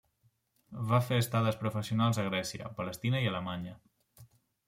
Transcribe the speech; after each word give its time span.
Va 0.91 0.99
fer 1.09 1.19
estades 1.23 1.59
professionals 1.65 2.21
a 2.23 2.25
Grècia, 2.29 2.71
Palestina 2.79 3.23
i 3.27 3.31
Alemanya. 3.33 3.77